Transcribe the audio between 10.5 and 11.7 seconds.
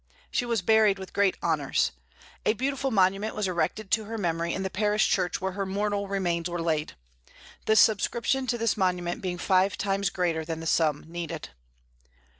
the sum needed.